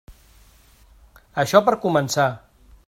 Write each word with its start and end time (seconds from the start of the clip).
Això 1.45 1.63
per 1.69 1.77
començar. 1.87 2.29